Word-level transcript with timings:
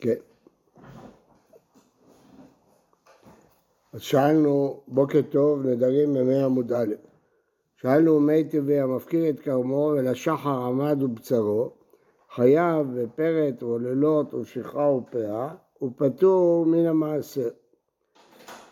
כן. 0.00 0.14
אז 3.92 4.00
שאלנו, 4.00 4.80
בוקר 4.88 5.20
טוב, 5.30 5.66
נדרים 5.66 6.14
במאה 6.14 6.44
עמוד 6.44 6.72
א', 6.72 6.94
שאלנו 7.76 8.20
מי 8.20 8.44
טבעי 8.44 8.80
המפקיר 8.80 9.30
את 9.30 9.40
כרמו 9.40 9.92
ולשחר 9.96 10.62
עמד 10.64 11.02
ובצרו, 11.02 11.70
חייב 12.34 12.86
בפרט 12.94 13.62
או 14.32 14.44
שכחה 14.44 14.90
ופאה, 14.90 15.54
הוא 15.78 15.90
פטור 15.96 16.66
מן 16.66 16.86
המעשר. 16.86 17.48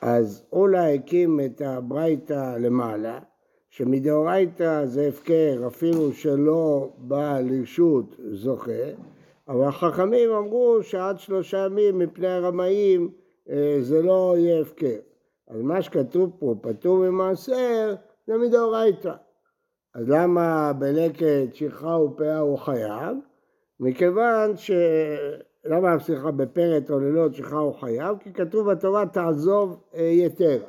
אז 0.00 0.42
אולי 0.52 0.94
הקים 0.94 1.40
את 1.40 1.60
הברייתא 1.60 2.56
למעלה, 2.60 3.18
שמדאורייתא 3.70 4.86
זה 4.86 5.08
הפקר 5.08 5.64
אפילו 5.66 6.12
שלא 6.12 6.92
בא 6.98 7.40
לרשות 7.40 8.16
זוכה, 8.32 8.72
אבל 9.48 9.64
החכמים 9.64 10.30
אמרו 10.30 10.78
שעד 10.82 11.18
שלושה 11.18 11.58
ימים 11.58 11.98
מפני 11.98 12.28
הרמאים 12.28 13.10
אה, 13.50 13.78
זה 13.80 14.02
לא 14.02 14.34
יהיה 14.38 14.60
הפקר. 14.60 14.96
אז 15.48 15.62
מה 15.62 15.82
שכתוב 15.82 16.30
פה, 16.38 16.54
פטור 16.60 16.96
ממעשר, 16.98 17.94
זה 18.26 18.36
מדאורייתא. 18.36 19.12
אז 19.94 20.08
למה 20.08 20.72
בלקט 20.72 21.54
שכחה 21.54 21.98
ופאה 21.98 22.38
הוא 22.38 22.58
חייב? 22.58 23.16
מכיוון 23.80 24.56
ש... 24.56 24.70
למה, 25.64 25.98
סליחה, 25.98 26.30
בפרט 26.30 26.90
או 26.90 27.00
לילות 27.00 27.34
שכחה 27.34 27.58
הוא 27.58 27.74
חייב? 27.74 28.18
כי 28.18 28.32
כתוב 28.32 28.70
בתורה 28.70 29.06
תעזוב 29.06 29.82
אה, 29.94 30.02
יתר. 30.02 30.62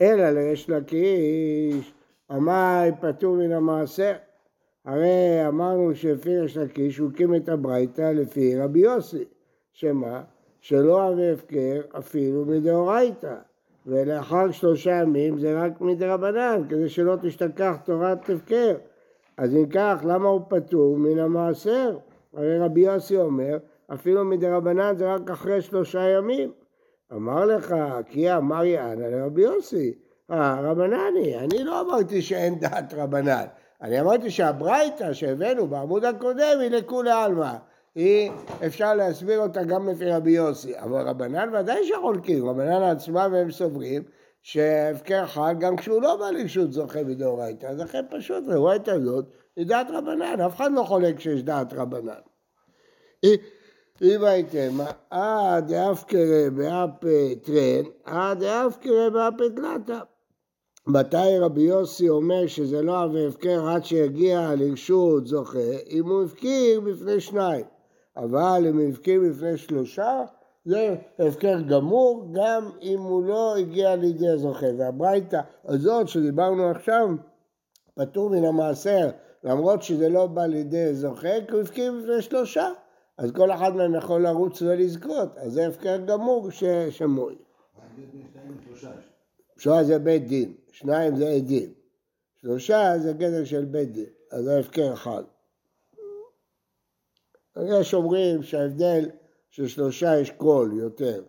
אלא 0.00 0.30
לריש 0.30 0.70
לקיש, 0.70 1.94
עמי 2.30 2.90
פטור 3.00 3.36
מן 3.36 3.52
המעשר. 3.52 4.12
הרי 4.84 5.48
אמרנו 5.48 5.94
שלפי 5.94 6.38
ריש 6.38 6.56
לקיש 6.56 6.98
הוא 6.98 7.10
הקים 7.10 7.34
את 7.34 7.48
הברייתא 7.48 8.12
לפי 8.14 8.58
רבי 8.58 8.80
יוסי, 8.80 9.24
שמה? 9.72 10.22
שלא 10.60 11.08
אבי 11.08 11.30
הפקר 11.30 11.80
אפילו 11.98 12.44
מדאורייתא. 12.44 13.34
ולאחר 13.86 14.50
שלושה 14.50 14.90
ימים 14.90 15.38
זה 15.38 15.62
רק 15.62 15.80
מדרבנן, 15.80 16.62
כדי 16.68 16.88
שלא 16.88 17.16
תשתכח 17.22 17.76
תורת 17.84 18.30
הפקר. 18.30 18.74
אז 19.36 19.54
אם 19.54 19.66
כך, 19.70 20.00
למה 20.04 20.28
הוא 20.28 20.40
פטור 20.48 20.96
מן 20.98 21.18
המעשר? 21.18 21.98
הרי 22.34 22.58
רבי 22.58 22.80
יוסי 22.80 23.16
אומר, 23.16 23.58
אפילו 23.94 24.24
מדרבנן 24.24 24.96
זה 24.96 25.14
רק 25.14 25.30
אחרי 25.30 25.62
שלושה 25.62 26.00
ימים. 26.00 26.52
אמר 27.12 27.46
לך, 27.46 27.74
כי 28.06 28.36
אמר 28.36 28.64
יענה 28.64 29.08
לרבי 29.08 29.42
יוסי, 29.42 29.94
אה, 30.30 30.60
רבנני, 30.60 31.38
אני 31.38 31.64
לא 31.64 31.80
אמרתי 31.80 32.22
שאין 32.22 32.58
דעת 32.58 32.94
רבנן, 32.94 33.44
אני 33.82 34.00
אמרתי 34.00 34.30
שהברייתא 34.30 35.12
שהבאנו 35.12 35.66
בעמוד 35.66 36.04
הקודם 36.04 36.58
היא 36.60 36.70
לכולי 36.70 37.10
עלמא. 37.10 37.52
היא, 37.94 38.30
אפשר 38.66 38.94
להסביר 38.94 39.40
אותה 39.40 39.62
גם 39.62 39.88
לפי 39.88 40.10
רבי 40.10 40.30
יוסי, 40.30 40.78
אבל 40.78 41.08
רבנן 41.08 41.54
ודאי 41.54 41.86
שחולקים, 41.86 42.48
רבנן 42.48 42.82
עצמם 42.82 43.34
הם 43.34 43.50
סוברים 43.50 44.02
שהפקר 44.42 45.26
חל 45.26 45.54
גם 45.58 45.76
כשהוא 45.76 46.02
לא 46.02 46.16
בא 46.16 46.30
לרשות 46.30 46.72
זוכה 46.72 47.02
מדאורייתא, 47.02 47.66
אז 47.66 47.78
לכן 47.80 48.04
פשוט 48.10 48.44
ראורייתא 48.48 48.90
הזאת 48.90 49.24
היא 49.56 49.66
דעת 49.66 49.86
רבנן, 49.90 50.40
אף 50.40 50.56
אחד 50.56 50.72
לא 50.72 50.82
חולק 50.82 51.20
שיש 51.20 51.42
דעת 51.42 51.72
רבנן. 51.72 52.20
אם 54.02 54.24
הייתם, 54.24 54.78
אה 55.12 55.60
דאפקרא 55.60 56.48
באפ 56.54 57.04
טרן, 57.42 57.84
אה 58.08 58.34
דאפקרא 58.34 59.08
באפ 59.08 59.34
תלתא. 59.56 59.98
מתי 60.92 61.38
רבי 61.40 61.62
יוסי 61.62 62.08
אומר 62.08 62.46
שזה 62.46 62.82
לא 62.82 62.98
הווה 62.98 63.26
הפקר 63.28 63.68
עד 63.68 63.84
שיגיע 63.84 64.54
לרשות 64.58 65.26
זוכה, 65.26 65.58
אם 65.90 66.08
הוא 66.08 66.22
הפקיר 66.22 66.80
בפני 66.80 67.20
שניים. 67.20 67.64
אבל 68.16 68.64
אם 68.68 68.78
הוא 68.78 68.88
הפקיר 68.88 69.20
בפני 69.28 69.56
שלושה, 69.56 70.22
זה 70.64 70.96
הפקר 71.18 71.60
גמור, 71.60 72.28
גם 72.32 72.70
אם 72.82 73.00
הוא 73.00 73.24
לא 73.24 73.56
הגיע 73.56 73.96
לידי 73.96 74.28
הזוכה. 74.28 74.66
והברייתא 74.78 75.40
הזאת 75.64 76.08
שדיברנו 76.08 76.70
עכשיו, 76.70 77.08
פטור 77.94 78.30
מן 78.30 78.44
המעשר, 78.44 79.08
למרות 79.44 79.82
שזה 79.82 80.08
לא 80.08 80.26
בא 80.26 80.46
לידי 80.46 80.94
זוכה, 80.94 81.40
כי 81.46 81.52
הוא 81.52 81.60
הפקיר 81.60 81.92
בפני 81.92 82.22
שלושה. 82.22 82.68
אז 83.18 83.32
כל 83.32 83.52
אחד 83.52 83.76
מהם 83.76 83.94
יכול 83.94 84.22
לרוץ 84.22 84.62
ולזכות, 84.62 85.28
אז 85.36 85.52
זה 85.52 85.66
הפקר 85.66 85.96
גמור 85.96 86.50
ששמוי. 86.50 87.34
שלושה 89.60 89.84
זה 89.84 89.98
בית 89.98 90.26
דין, 90.26 90.54
שניים 90.72 91.16
זה 91.16 91.28
עדים, 91.28 91.72
שלושה 92.36 92.98
זה 92.98 93.12
גדר 93.12 93.44
של 93.44 93.64
בית 93.64 93.92
דין, 93.92 94.06
אז 94.32 94.44
זה 94.44 94.58
הפקר 94.58 94.92
אחד. 94.92 95.22
יש 97.68 97.94
אומרים 97.94 98.42
שההבדל 98.42 99.08
של 99.50 99.66
שלושה 99.66 100.20
יש 100.20 100.30
קול 100.30 100.72
יותר, 100.72 101.22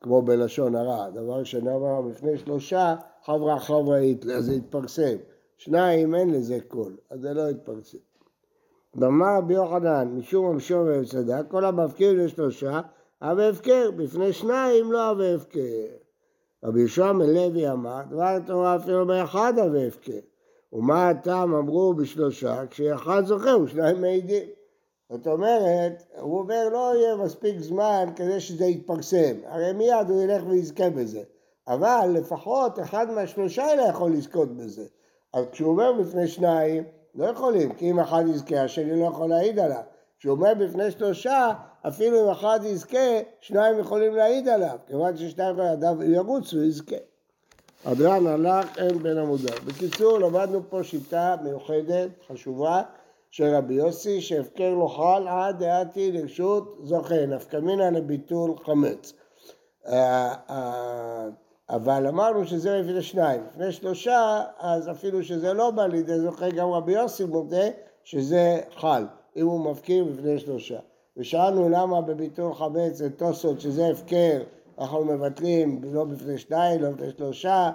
כמו 0.00 0.22
בלשון 0.22 0.74
הרע, 0.74 1.10
דבר 1.10 1.44
שנאמר 1.44 2.02
בפני 2.02 2.38
שלושה 2.38 2.96
חברה 3.22 3.98
איתלה, 3.98 4.34
אז 4.34 4.44
זה 4.44 4.54
יתפרסם. 4.54 5.16
שניים 5.56 6.14
אין 6.14 6.30
לזה 6.30 6.58
קול, 6.68 6.96
אז 7.10 7.20
זה 7.20 7.34
לא 7.34 7.50
יתפרסם. 7.50 7.98
אמר 8.96 9.38
רבי 9.38 9.54
יוחנן, 9.54 10.08
משום 10.08 10.46
המשור 10.46 10.80
והפסדה, 10.86 11.42
כל 11.42 11.64
המפקיר 11.64 12.24
לשלושה, 12.24 12.80
אבי 13.22 13.44
הפקר, 13.44 13.90
בפני 13.96 14.32
שניים 14.32 14.92
לא 14.92 15.10
אבי 15.10 15.34
הפקר. 15.34 16.09
רבי 16.64 16.80
יהושע 16.80 17.12
מלוי 17.12 17.70
אמר, 17.70 18.02
דבר 18.10 18.38
תורה 18.46 18.76
אפילו 18.76 19.06
באחד 19.06 19.58
אבי 19.58 19.86
הפקר. 19.86 20.18
ומה 20.72 21.08
הטעם 21.08 21.54
אמרו 21.54 21.94
בשלושה, 21.94 22.66
כשאחד 22.70 23.22
זוכר 23.24 23.60
ושניים 23.60 24.00
מעידים. 24.00 24.48
זאת 25.10 25.26
אומרת, 25.26 26.02
הוא 26.20 26.38
אומר 26.38 26.68
לא 26.72 26.92
יהיה 26.96 27.16
מספיק 27.16 27.58
זמן 27.58 28.04
כדי 28.16 28.40
שזה 28.40 28.64
יתפרסם, 28.64 29.34
הרי 29.46 29.72
מיד 29.72 30.10
הוא 30.10 30.22
ילך 30.22 30.42
ויזכה 30.46 30.90
בזה, 30.90 31.22
אבל 31.68 32.10
לפחות 32.12 32.80
אחד 32.80 33.10
מהשלושה 33.10 33.64
האלה 33.64 33.88
יכול 33.88 34.12
לזכות 34.12 34.56
בזה. 34.56 34.84
אז 35.34 35.44
כשהוא 35.52 35.70
אומר 35.70 35.92
בפני 35.92 36.28
שניים, 36.28 36.84
לא 37.14 37.24
יכולים, 37.24 37.74
כי 37.74 37.90
אם 37.90 38.00
אחד 38.00 38.24
יזכה, 38.28 38.62
השני 38.62 39.00
לא 39.00 39.06
יכול 39.06 39.28
להעיד 39.28 39.58
עליו. 39.58 39.82
כשהוא 40.18 40.32
אומר 40.32 40.52
בפני 40.54 40.90
שלושה, 40.90 41.52
אפילו 41.88 42.24
אם 42.24 42.30
אחד 42.30 42.60
יזכה, 42.64 43.20
שניים 43.40 43.78
יכולים 43.78 44.14
להעיד 44.14 44.48
עליו, 44.48 44.76
כיוון 44.86 45.16
ששניים 45.16 45.56
ידיו 45.72 46.02
ירוץ, 46.02 46.52
הוא 46.52 46.62
יזכה. 46.62 46.96
אדרן 47.84 48.26
הלך 48.26 48.78
אין 48.78 48.98
בין 48.98 49.18
עמודיו. 49.18 49.54
בקיצור, 49.66 50.18
למדנו 50.18 50.62
פה 50.70 50.82
שיטה 50.82 51.36
מיוחדת, 51.42 52.08
חשובה, 52.28 52.82
של 53.30 53.54
רבי 53.54 53.74
יוסי, 53.74 54.20
שהפקר 54.20 54.74
לו 54.74 54.88
חל 54.88 55.28
עד 55.28 55.58
דעתי 55.58 56.12
לרשות 56.12 56.78
זוכה, 56.82 57.26
נפקא 57.26 57.56
מינא 57.56 57.82
לביטול 57.82 58.54
חמץ. 58.64 59.12
אה, 59.86 60.34
אה, 60.50 61.28
אבל 61.70 62.06
אמרנו 62.06 62.46
שזה 62.46 62.80
לפני 62.80 63.02
שניים, 63.02 63.42
לפני 63.50 63.72
שלושה, 63.72 64.42
אז 64.58 64.90
אפילו 64.90 65.24
שזה 65.24 65.52
לא 65.52 65.70
בא 65.70 65.86
לידי 65.86 66.18
זוכה, 66.18 66.50
גם 66.50 66.68
רבי 66.68 66.92
יוסי 66.92 67.24
מודה 67.24 67.66
שזה 68.04 68.60
חל, 68.76 69.04
אם 69.36 69.46
הוא 69.46 69.70
מפקיר 69.70 70.04
בפני 70.04 70.38
שלושה. 70.38 70.78
ושאלנו 71.20 71.68
למה 71.68 72.00
בביטול 72.00 72.54
חמץ 72.54 72.92
זה 72.92 73.10
טוסות 73.16 73.60
שזה 73.60 73.88
הפקר, 73.88 74.42
אנחנו 74.78 75.04
מבטלים 75.04 75.80
לא 75.92 76.04
בפני 76.04 76.38
שניים, 76.38 76.82
לא 76.82 76.90
בפני 76.90 77.10
שלושה, 77.10 77.70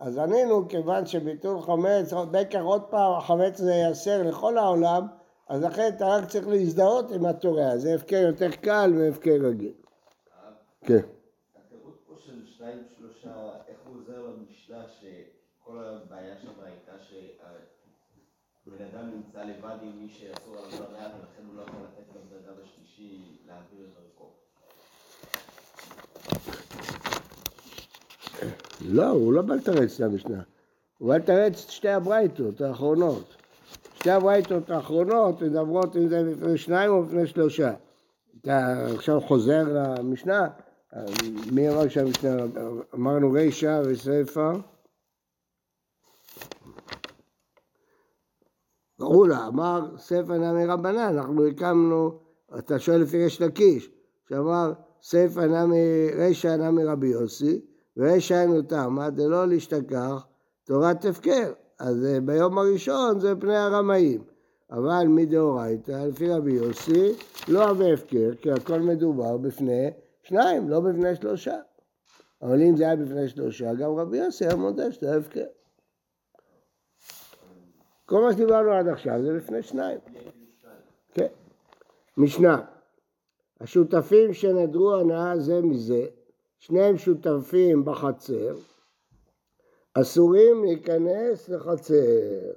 אז 0.00 0.18
ענינו 0.18 0.68
כיוון 0.68 1.06
שביטול 1.06 1.60
חמץ, 1.60 2.12
בקר 2.30 2.62
עוד 2.62 2.82
פעם, 2.82 3.12
החמץ 3.12 3.56
זה 3.56 3.72
ייאסר 3.72 4.22
לכל 4.22 4.58
העולם, 4.58 5.06
אז 5.48 5.62
לכן 5.62 5.92
אתה 5.96 6.08
רק 6.08 6.28
צריך 6.28 6.48
להזדהות 6.48 7.12
עם 7.12 7.26
התורה, 7.26 7.78
זה 7.78 7.94
הפקר 7.94 8.16
יותר 8.16 8.50
קל 8.50 8.92
מהפקר 8.94 9.36
רגיל. 9.42 9.72
כן. 10.84 11.00
כל 15.64 15.78
הבעיה 15.84 16.36
שם 16.42 16.48
הייתה 16.64 16.92
שבן 18.64 18.84
אדם 18.84 19.10
נמצא 19.10 19.44
לבד 19.44 19.76
עם 19.82 20.02
מי 20.02 20.08
שאסור 20.08 20.56
עליו 20.56 20.70
לרעת 20.70 21.12
ולכן 21.14 21.42
הוא 21.46 21.56
לא 21.56 21.62
יכול 21.62 21.80
לתת 21.82 22.08
לבן 22.10 22.44
אדם 22.44 22.54
השלישי 22.62 23.38
להעביר 23.46 23.86
את 23.86 23.94
דרכו. 23.94 24.30
לא, 28.80 29.08
הוא 29.08 29.32
לא 29.32 29.42
בא 29.42 29.54
לתרץ 29.54 30.00
את 30.00 30.06
המשנה. 30.06 30.42
הוא 30.98 31.08
בא 31.08 31.16
לתרץ 31.16 31.64
את 31.64 31.70
שתי 31.70 31.88
הברייתות 31.88 32.60
האחרונות. 32.60 33.36
שתי 33.94 34.10
הברייתות 34.10 34.70
האחרונות 34.70 35.42
מדברות 35.42 35.96
אם 35.96 36.08
זה 36.08 36.22
בפני 36.24 36.58
שניים 36.58 36.90
או 36.90 37.02
בפני 37.02 37.26
שלושה. 37.26 37.72
אתה 38.40 38.86
עכשיו 38.94 39.20
חוזר 39.20 39.64
למשנה, 39.98 40.48
מי 41.52 41.70
אמר 41.70 41.88
שהמשנה, 41.88 42.36
אמרנו 42.94 43.32
רישא 43.32 43.82
וספר. 43.84 44.52
לה, 49.28 49.46
אמר 49.46 49.96
ספר 49.98 50.38
נמי 50.38 50.66
רבנן, 50.66 50.98
אנחנו 50.98 51.46
הקמנו, 51.46 52.18
אתה 52.58 52.78
שואל 52.78 53.00
לפי 53.00 53.22
ריש 53.24 53.42
לקיש, 53.42 53.90
שאמר 54.28 54.72
ספר 55.02 55.46
נמי 55.46 56.10
רישא 56.16 56.56
נמי 56.56 56.84
רבי 56.84 57.08
יוסי, 57.08 57.60
ורישא 57.96 58.42
אין 58.42 58.56
אותמה 58.56 59.10
דלא 59.10 59.48
להשתכח 59.48 60.26
תורת 60.64 61.04
הפקר. 61.04 61.52
אז 61.78 62.04
אה, 62.04 62.20
ביום 62.20 62.58
הראשון 62.58 63.20
זה 63.20 63.34
פני 63.40 63.56
הרמאים. 63.56 64.22
אבל 64.70 65.04
מדאורייתא, 65.08 66.06
לפי 66.08 66.30
רבי 66.30 66.52
יוסי, 66.52 67.12
לא 67.48 67.68
הווה 67.68 67.92
הפקר, 67.92 68.30
כי 68.42 68.50
הכל 68.50 68.80
מדובר 68.80 69.36
בפני 69.36 69.90
שניים, 70.22 70.68
לא 70.68 70.80
בפני 70.80 71.16
שלושה. 71.16 71.56
אבל 72.42 72.62
אם 72.62 72.76
זה 72.76 72.84
היה 72.84 72.96
בפני 72.96 73.28
שלושה, 73.28 73.74
גם 73.74 73.90
רבי 73.94 74.18
יוסי 74.18 74.44
היה 74.44 74.56
מודה 74.56 74.92
שזה 74.92 75.16
הפקר. 75.16 75.44
כל 78.10 78.20
מה 78.22 78.32
שדיברנו 78.32 78.72
עד 78.72 78.88
עכשיו 78.88 79.22
זה 79.22 79.32
לפני 79.32 79.62
שניים. 79.62 79.98
כן. 81.14 81.26
משנה, 82.16 82.62
השותפים 83.60 84.32
שנדרו 84.32 84.94
הנאה 84.94 85.38
זה 85.38 85.60
מזה, 85.62 86.06
שניהם 86.58 86.98
שותפים 86.98 87.84
בחצר, 87.84 88.54
אסורים 89.94 90.64
להיכנס 90.64 91.48
לחצר. 91.48 92.52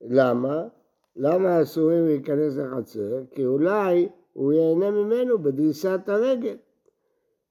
למה? 0.00 0.68
למה 1.16 1.62
אסורים 1.62 2.06
להיכנס 2.06 2.56
לחצר? 2.56 3.22
כי 3.30 3.44
אולי 3.44 4.08
הוא 4.32 4.52
ייהנה 4.52 4.90
ממנו 4.90 5.38
בדריסת 5.38 6.00
הרגל. 6.06 6.56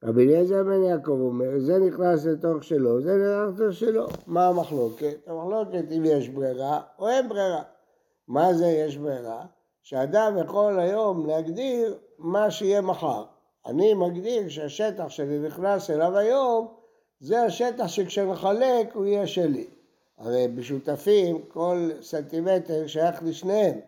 רבי 0.05 0.23
אליעזר 0.23 0.63
בן 0.63 0.83
יעקב 0.83 1.11
אומר, 1.11 1.59
זה 1.59 1.79
נכנס 1.79 2.25
לתוך 2.25 2.63
שלו, 2.63 3.01
זה 3.01 3.11
נכנס 3.15 3.59
לתוך 3.59 3.73
שלו. 3.73 4.07
מה 4.27 4.47
המחלוקת? 4.47 5.15
המחלוקת 5.27 5.83
אם 5.97 6.03
יש 6.05 6.29
ברירה 6.29 6.81
או 6.99 7.09
אין 7.09 7.29
ברירה. 7.29 7.63
מה 8.27 8.53
זה 8.53 8.67
יש 8.67 8.97
ברירה? 8.97 9.45
שאדם 9.81 10.37
יכול 10.37 10.79
היום 10.79 11.25
להגדיר 11.25 11.97
מה 12.17 12.51
שיהיה 12.51 12.81
מחר. 12.81 13.23
אני 13.65 13.93
מגדיר 13.93 14.49
שהשטח 14.49 15.09
שאני 15.09 15.39
נכנס 15.39 15.89
אליו 15.89 16.17
היום, 16.17 16.67
זה 17.19 17.43
השטח 17.43 17.87
שכשנחלק 17.87 18.95
הוא 18.95 19.05
יהיה 19.05 19.27
שלי. 19.27 19.67
הרי 20.17 20.47
בשותפים 20.47 21.41
כל 21.47 21.89
סנטימטר 22.01 22.87
שייך 22.87 23.23
לשניהם, 23.23 23.79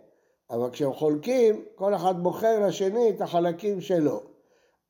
אבל 0.49 0.69
כשהם 0.71 0.93
חולקים, 0.93 1.65
כל 1.75 1.95
אחד 1.95 2.23
בוחר 2.23 2.67
לשני 2.67 3.09
את 3.09 3.21
החלקים 3.21 3.81
שלו. 3.81 4.34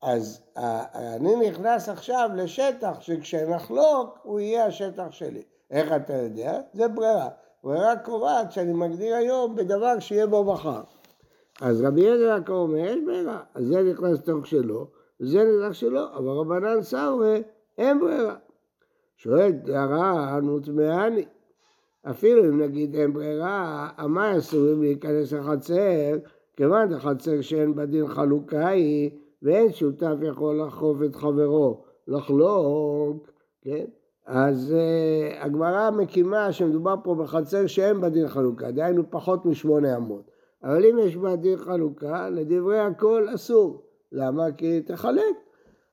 אז 0.06 0.40
אני 0.54 1.48
נכנס 1.48 1.88
עכשיו 1.88 2.30
לשטח 2.34 3.00
שכשנחלוק 3.00 4.18
הוא 4.22 4.40
יהיה 4.40 4.66
השטח 4.66 5.10
שלי. 5.10 5.42
איך 5.70 5.92
אתה 5.92 6.12
יודע? 6.12 6.60
זה 6.72 6.88
ברירה. 6.88 7.28
ברירה 7.64 7.96
קובעת 7.96 8.52
שאני 8.52 8.72
מגדיר 8.72 9.14
היום 9.14 9.56
בדבר 9.56 9.98
שיהיה 9.98 10.26
בו 10.26 10.44
מחר. 10.44 10.80
אז 11.60 11.82
רבי 11.82 12.00
אליעזר 12.06 12.24
יעקב 12.24 12.52
אומר, 12.52 12.78
יש 12.78 12.98
ברירה. 13.06 13.40
אז 13.54 13.66
זה 13.66 13.82
נכנס 13.82 14.18
לתוך 14.18 14.46
שלו, 14.46 14.86
וזה 15.20 15.38
נכנס 15.44 15.76
שלו, 15.76 16.04
אבל 16.16 16.28
רבנן 16.28 16.82
סאורי, 16.82 17.42
אין 17.78 18.00
ברירה. 18.00 18.36
שואלת 19.16 19.68
הר"ן, 19.68 20.44
מוטמעני. 20.44 21.24
אפילו 22.10 22.44
אם 22.44 22.62
נגיד 22.62 22.94
אין 22.94 23.12
ברירה, 23.12 23.88
המה 23.96 24.38
אסורים 24.38 24.82
להיכנס 24.82 25.32
לחצר, 25.32 26.16
כיוון 26.56 26.92
לחצר 26.92 27.40
שאין 27.40 27.74
בדין 27.74 28.08
חלוקה 28.08 28.68
היא, 28.68 29.10
ואין 29.42 29.72
שותף 29.72 30.14
יכול 30.22 30.60
לחרוף 30.60 30.98
את 31.04 31.16
חברו, 31.16 31.84
לחלוק, 32.08 33.30
כן? 33.62 33.84
אז 34.26 34.74
uh, 34.74 35.44
הגמרא 35.44 35.90
מקימה 35.90 36.52
שמדובר 36.52 36.94
פה 37.04 37.14
בחצר 37.14 37.66
שאין 37.66 38.00
בדין 38.00 38.28
חלוקה, 38.28 38.70
דהיינו 38.70 39.10
פחות 39.10 39.46
משמונה 39.46 39.96
אמות. 39.96 40.30
אבל 40.64 40.84
אם 40.84 40.98
יש 40.98 41.16
בה 41.16 41.36
דין 41.36 41.56
חלוקה, 41.56 42.28
לדברי 42.30 42.78
הכל 42.78 43.26
אסור. 43.34 43.82
למה? 44.12 44.52
כי 44.56 44.80
תחלק. 44.80 45.36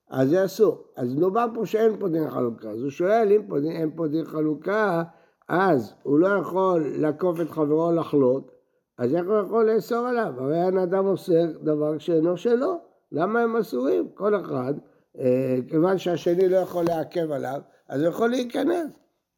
אז 0.10 0.30
זה 0.30 0.46
אסור. 0.46 0.84
אז 0.96 1.16
מדובר 1.16 1.46
פה 1.54 1.66
שאין 1.66 2.00
פה 2.00 2.08
דין 2.08 2.30
חלוקה. 2.30 2.70
אז 2.70 2.82
הוא 2.82 2.90
שואל, 2.90 3.32
אם 3.32 3.48
פה, 3.48 3.58
אין 3.58 3.92
פה 3.96 4.08
דין 4.08 4.26
חלוקה, 4.26 5.04
אז 5.50 5.94
הוא 6.04 6.20
לא 6.20 6.28
יכול 6.28 6.84
לעקוף 6.98 7.42
את 7.42 7.50
חברו 7.50 7.92
לחלוק, 7.92 8.52
אז 8.98 9.16
איך 9.16 9.28
הוא 9.28 9.38
יכול 9.38 9.72
לאסור 9.72 10.08
עליו? 10.08 10.34
הרי 10.38 10.66
אין 10.66 10.78
אדם 10.78 11.06
עושה 11.06 11.46
דבר 11.46 11.98
שאינו 11.98 12.38
שלו. 12.38 12.78
למה 13.14 13.42
הם 13.42 13.58
אסורים? 13.58 14.10
כל 14.14 14.42
אחד, 14.42 14.74
אה, 15.20 15.56
כיוון 15.70 15.98
שהשני 15.98 16.50
לא 16.50 16.58
יכול 16.58 16.86
לעכב 16.86 17.32
עליו, 17.32 17.62
אז 17.90 18.02
הוא 18.02 18.10
יכול 18.10 18.30
להיכנס. 18.30 18.92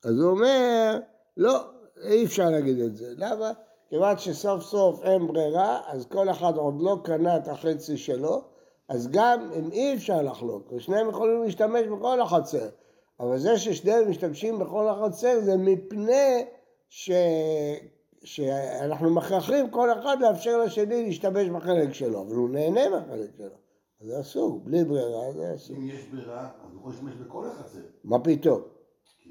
אז 0.06 0.20
הוא 0.20 0.32
אומר, 0.32 1.00
לא, 1.38 1.60
אי 2.04 2.26
אפשר 2.26 2.50
להגיד 2.50 2.80
את 2.80 2.96
זה. 2.96 3.14
למה? 3.18 3.52
כיוון 3.90 4.18
שסוף 4.18 4.64
סוף 4.64 5.04
אין 5.04 5.28
ברירה, 5.28 5.80
אז 5.88 6.06
כל 6.06 6.30
אחד 6.30 6.58
עוד 6.58 6.82
לא 6.82 6.98
קנה 7.04 7.38
את 7.38 7.48
החצי 7.48 7.98
שלו, 7.98 8.42
אז 8.90 9.08
גם 9.12 9.52
אם 9.60 9.72
אי 9.72 9.94
אפשר 9.96 10.22
לחלוק, 10.22 10.72
ושניהם 10.72 11.10
יכולים 11.10 11.44
להשתמש 11.44 11.88
בכל 11.88 12.22
החצר, 12.22 12.70
אבל 13.20 13.38
זה 13.38 13.58
ששניהם 13.58 14.10
משתמשים 14.10 14.60
בכל 14.60 14.88
החצר 14.88 15.40
זה 15.40 15.58
מפני 15.58 16.46
ש... 16.90 17.12
שאנחנו 18.24 19.10
מכרחים 19.10 19.70
כל 19.70 19.92
אחד 19.92 20.18
לאפשר 20.20 20.58
לשני 20.58 21.06
להשתמש 21.06 21.50
בחלק 21.50 21.94
שלו, 21.94 22.22
אבל 22.22 22.36
הוא 22.36 22.50
נהנה 22.50 22.90
מהחלק 22.90 23.30
שלו. 23.38 23.65
אז 24.02 24.08
זה 24.08 24.20
אסור, 24.20 24.60
בלי 24.64 24.84
ברירה 24.84 25.32
זה 25.32 25.56
אסור. 25.56 25.78
אם 25.78 25.88
יש 25.88 26.08
ברירה, 26.08 26.50
אז 26.64 26.72
הוא 26.72 26.80
יכול 26.80 26.92
להשתמש 26.92 27.14
בכל 27.16 27.48
החצר. 27.48 27.80
מה 28.04 28.20
פתאום? 28.20 28.62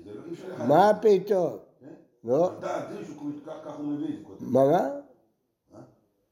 לא 0.05 0.67
מה 0.69 0.91
פתאום? 1.03 1.57
לא. 2.25 2.51
תראי 2.61 3.05
שהוא 3.05 3.33
ככה 3.47 3.77
הוא 3.77 3.87
מביא. 3.87 4.25
מה 4.41 4.65
מה? 4.65 4.73
אה? 4.73 5.01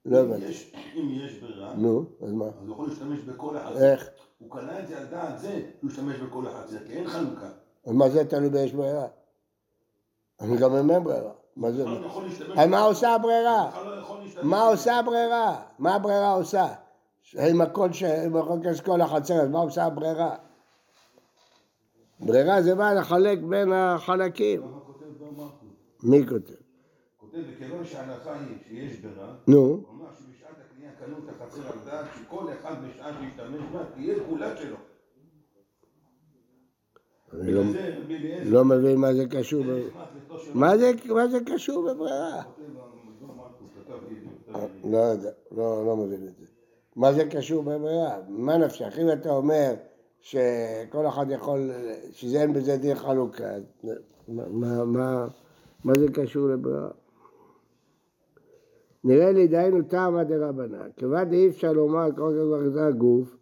לא 0.05 0.19
הבנתי. 0.19 0.47
אם 0.95 1.11
יש 1.11 1.39
ברירה, 1.39 1.75
נו, 1.75 2.05
אז 2.23 2.33
מה? 2.33 2.47
אז 2.47 2.53
הוא 2.67 2.73
יכול 2.73 2.89
להשתמש 2.89 3.19
בכל 3.21 3.57
החצר. 3.57 3.85
איך? 3.85 4.09
הוא 4.39 4.51
קנה 4.51 4.81
את 4.81 4.89
זה 4.89 4.99
על 4.99 5.07
דעת 5.07 5.39
זה, 5.39 5.71
הוא 5.83 5.91
ישתמש 5.91 6.17
בכל 6.17 6.47
החצר, 6.47 6.79
כי 6.87 6.93
אין 6.93 7.07
חלוקה. 7.07 7.51
אז 7.87 7.93
מה 7.93 8.09
זה 8.09 8.25
תלוי 8.25 8.49
ביש 8.49 8.73
ברירה? 8.73 9.07
אני 10.41 10.57
גם 10.57 10.77
אין 10.77 11.05
ברירה. 11.05 11.33
מה 11.57 11.73
זה? 11.73 11.85
מה 12.67 12.81
עושה 12.81 13.15
הברירה? 13.15 13.71
מה 14.43 14.63
עושה 14.69 14.99
הברירה? 14.99 15.63
מה 15.79 15.95
הברירה 15.95 16.33
עושה? 16.33 16.67
אם 17.51 17.61
הכל 17.61 17.93
ש... 17.93 18.03
אם 18.03 18.37
הכל 18.37 18.59
כל 18.85 19.01
החצר, 19.01 19.35
אז 19.35 19.49
מה 19.49 19.59
עושה 19.59 19.85
הברירה? 19.85 20.37
ברירה 22.21 22.63
זה 22.63 22.75
בא 22.75 22.93
לחלק 22.93 23.39
בין 23.39 23.73
החלקים. 23.73 24.63
מי 26.03 26.27
כותב? 26.27 26.55
כותב, 27.17 27.39
וכיוון 27.53 27.85
שההלכה 27.85 28.39
היא 28.39 28.57
שיש 28.69 29.01
ברירה, 29.01 29.35
נו. 29.47 29.59
הוא 29.59 29.85
אמר 29.91 30.07
שבשעת 30.19 30.57
הקנייה 30.67 30.93
קנו 30.93 31.17
את 31.19 31.29
החצר 31.29 31.73
על 31.73 31.79
דעת 31.85 32.07
שכל 32.15 32.47
אחד 32.61 32.75
בשעה 32.85 33.13
שישתמש 33.21 33.61
בה 33.73 33.85
תהיה 33.95 34.15
כולה 34.29 34.57
שלו. 34.57 34.77
אני 37.41 37.53
לא, 37.53 37.63
לא 38.45 38.65
מבין 38.65 38.97
מה 38.99 39.15
זה 39.15 39.27
קשור, 39.31 39.65
מה 40.55 40.79
זה, 40.79 40.93
מה 41.09 41.29
זה 41.29 41.39
קשור 41.47 41.93
בברירה? 41.93 42.43
לא 44.85 44.99
יודע, 44.99 45.31
לא, 45.53 45.87
לא 45.87 45.97
מבין 45.97 46.29
את 46.29 46.37
זה. 46.37 46.52
מה 46.97 47.13
זה 47.13 47.25
קשור 47.25 47.63
בברירה? 47.63 48.17
מה 48.29 48.57
נפשך? 48.57 48.99
אם 48.99 49.13
אתה 49.13 49.31
אומר 49.31 49.75
שכל 50.21 51.07
אחד 51.09 51.27
יכול, 51.31 51.71
שזה 52.11 52.43
אין 52.43 52.53
בזה 52.53 52.77
דין 52.77 52.95
חלוקה, 52.95 53.49
מה, 54.29 54.85
מה, 54.85 55.27
מה 55.85 55.93
זה 55.99 56.07
קשור 56.13 56.49
לברירה? 56.49 56.91
נראה 59.05 59.33
לי 59.33 59.49
דהיינו 59.49 59.83
טעמא 59.83 60.23
דרבנן, 60.23 60.89
כיוון 60.97 61.25
דאי 61.25 61.49
אפשר 61.49 61.73
לומר 61.73 62.09
כל 62.17 62.33
כך 62.75 62.83
הגוף, 62.83 63.37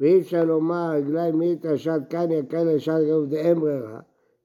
ואי 0.00 0.20
אפשר 0.20 0.44
לומר 0.44 0.90
רגליים 0.90 1.38
מיתא 1.38 1.76
שד 1.76 2.00
קניה 2.08 2.42
קניה 2.42 2.80
שד 2.80 3.00
גוף 3.10 3.28
דאין 3.28 3.60
ברירה, 3.60 4.00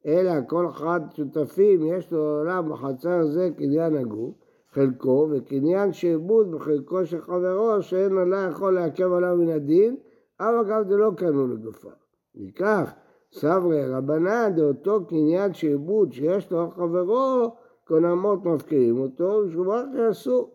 אלא 0.06 0.32
כל 0.48 0.70
אחד 0.70 1.00
שותפים 1.16 1.86
יש 1.86 2.12
לו 2.12 2.38
עולם 2.40 2.72
בחצר 2.72 3.26
זה 3.26 3.50
קניין 3.58 3.96
הגוף, 3.96 4.36
חלקו, 4.78 5.28
וקניין 5.32 5.94
שעבוד 5.94 6.52
בחלקו 6.52 7.06
של 7.06 7.22
חברו 7.22 7.82
שאין 7.82 8.18
עלה 8.18 8.48
יכול 8.52 8.74
לעכב 8.74 9.14
עליו 9.14 9.36
מן 9.38 9.50
הדין, 9.50 9.96
אבל 10.40 10.70
גם 10.70 10.84
זה 10.88 10.98
לא 10.98 11.12
קנו 11.18 11.48
לגופה. 11.48 11.90
מכך 12.36 12.94
סברי 13.32 13.90
רבנן 13.90 14.52
דאותו 14.56 15.06
קניין 15.06 15.54
שעבוד 15.54 16.12
שיש 16.12 16.52
לו 16.52 16.70
חברו, 16.70 17.56
קונמות 17.88 18.46
מפקירים 18.46 19.00
אותו, 19.00 19.42
ושומר 19.48 19.84
אסור. 20.12 20.52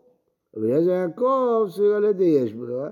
אליעזר 0.57 0.91
יעקב 0.91 1.67
סביב 1.69 1.93
על 1.93 2.05
ידי 2.05 2.25
יש 2.25 2.55
ברירה. 2.55 2.91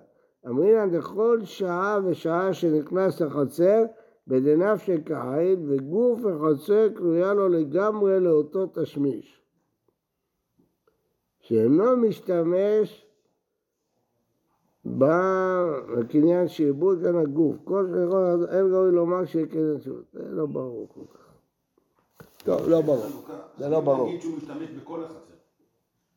אמרינן 0.48 0.90
דכל 0.90 1.40
שעה 1.44 1.98
ושעה 2.04 2.52
שנכנס 2.52 3.20
לחצר 3.20 3.84
בדנפשי 4.26 4.96
כעין 5.06 5.66
וגוף 5.68 6.20
החצר 6.24 6.88
קרויה 6.88 7.34
לו 7.34 7.48
לגמרי 7.48 8.20
לאותו 8.20 8.66
תשמיש. 8.66 9.39
שאינו 11.50 11.96
משתמש 11.96 13.06
בקניין 14.84 16.48
שעבוד 16.48 16.98
כאן 17.02 17.16
הגוף. 17.16 17.56
כל 17.64 17.86
שכול 17.86 18.46
אין 18.50 18.74
ראוי 18.74 18.92
לומר 18.92 19.24
שיהיה 19.24 19.46
קניין 19.46 19.80
שעבוד. 19.80 20.04
זה 20.12 20.22
לא 20.22 20.46
ברור 20.46 20.88
כל 20.94 21.00
כך. 21.14 21.20
טוב, 22.44 22.68
לא 22.68 22.80
ברור. 22.80 23.06
זה 23.58 23.68
לא 23.68 23.80
ברור. 23.80 24.08
נגיד 24.08 24.20
שהוא 24.20 24.36
משתמש 24.36 24.70
בכל 24.70 25.04
החצר. 25.04 25.16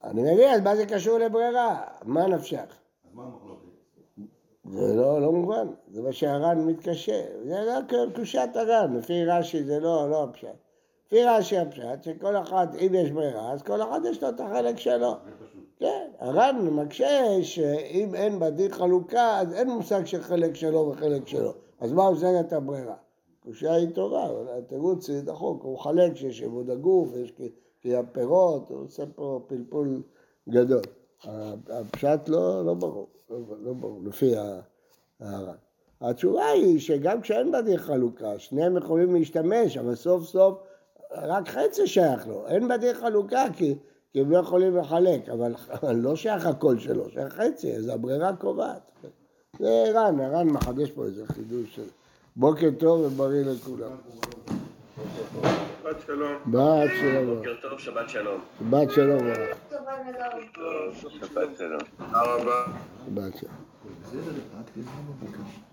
אני 0.03 0.33
מבין, 0.33 0.53
אז 0.53 0.61
מה 0.61 0.75
זה 0.75 0.85
קשור 0.85 1.17
לברירה? 1.17 1.81
מה 2.05 2.27
נפשך? 2.27 2.57
אז 2.59 3.13
מה 3.13 3.23
המחלוקת? 3.23 3.63
זה 4.63 4.95
לא, 4.95 5.21
לא 5.21 5.31
מובן, 5.31 5.67
זה 5.91 6.01
מה 6.01 6.13
שהר"ן 6.13 6.65
מתקשה, 6.65 7.21
זה 7.43 7.55
לא 7.65 7.95
קושיית 8.15 8.55
הר"ן, 8.55 8.97
לפי 8.97 9.25
רש"י 9.25 9.63
זה 9.63 9.79
לא, 9.79 10.09
לא 10.09 10.23
הפשט. 10.23 10.47
לפי 11.13 11.23
רש"י 11.23 11.57
הפשט, 11.57 12.03
שכל 12.03 12.37
אחד, 12.37 12.67
אם 12.75 12.93
יש 12.93 13.11
ברירה, 13.11 13.51
אז 13.51 13.61
כל 13.61 13.81
אחד 13.81 13.99
יש 14.09 14.23
לו 14.23 14.29
את 14.29 14.39
החלק 14.39 14.77
שלו. 14.77 15.13
כן, 15.77 16.07
הר"ן 16.19 16.67
מקשה 16.71 17.43
שאם 17.43 18.15
אין 18.15 18.39
בדין 18.39 18.71
חלוקה, 18.71 19.39
אז 19.39 19.53
אין 19.53 19.69
מושג 19.69 20.05
של 20.05 20.21
חלק 20.21 20.55
שלו 20.55 20.91
וחלק 20.91 21.27
שלו. 21.27 21.53
אז 21.79 21.91
מה 21.91 22.03
עוזרת 22.03 22.53
הברירה? 22.53 22.95
קושייה 23.39 23.73
היא 23.73 23.89
טובה, 23.89 24.27
התירוץ 24.57 25.07
זה 25.07 25.21
דחוק, 25.21 25.63
הוא 25.63 25.77
חלק 25.77 26.15
שיש 26.15 26.41
עיבוד 26.41 26.69
הגוף, 26.69 27.09
יש 27.15 27.33
הפירות, 27.85 28.69
הוא 28.69 28.83
עושה 28.83 29.03
פה 29.15 29.41
פלפול 29.47 30.03
גדול. 30.49 30.81
הפשט 31.69 32.29
לא, 32.29 32.65
לא 32.65 32.73
ברור, 32.73 33.07
לא, 33.29 33.37
לא 33.59 33.73
ברור, 33.73 33.99
לפי 34.03 34.33
הר"ן. 35.19 35.55
התשובה 36.01 36.45
היא 36.45 36.79
שגם 36.79 37.21
כשאין 37.21 37.51
בדין 37.51 37.77
חלוקה, 37.77 38.39
שניהם 38.39 38.77
יכולים 38.77 39.15
להשתמש, 39.15 39.77
אבל 39.77 39.95
סוף 39.95 40.23
סוף 40.23 40.57
רק 41.21 41.49
חצי 41.49 41.87
שייך 41.87 42.27
לו. 42.27 42.47
אין 42.47 42.67
בדין 42.67 42.95
חלוקה 42.95 43.43
כי, 43.53 43.75
כי 44.13 44.21
הם 44.21 44.31
לא 44.31 44.37
יכולים 44.37 44.77
לחלק, 44.77 45.29
אבל, 45.29 45.55
אבל 45.73 45.95
לא 45.95 46.15
שייך 46.15 46.45
הכל 46.45 46.79
שלו, 46.79 47.09
שייך 47.09 47.33
חצי, 47.33 47.75
אז 47.75 47.87
הברירה 47.87 48.35
קובעת. 48.35 48.91
זה 49.59 49.83
רן, 49.95 50.19
הר"ן 50.19 50.47
מחדש 50.47 50.91
פה 50.91 51.05
איזה 51.05 51.23
חידוש. 51.27 51.75
של- 51.75 51.81
בוקר 52.35 52.69
טוב 52.79 53.01
ובריא 53.01 53.45
לכולם. 53.45 53.91
שבת 55.83 55.95
שלום. 56.05 56.31
בת 56.51 56.89
שלום. 56.99 57.35
בוקר 57.35 57.53
טוב, 57.61 57.79
שבת 57.79 58.09
שלום. 58.09 58.41
בת 58.69 58.91
שלום. 58.91 59.19
שבת 60.93 61.57
שלום. 61.57 61.79
תודה 61.97 62.21
רבה. 62.21 62.65
בת 63.13 63.37
שלום. 63.37 63.51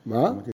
מה? 0.07 0.33